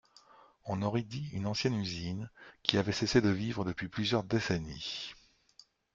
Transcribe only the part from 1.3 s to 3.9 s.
une ancienne usine qui avait cessé de vivre depuis